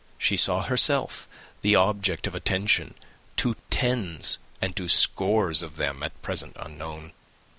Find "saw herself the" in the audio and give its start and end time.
0.35-1.75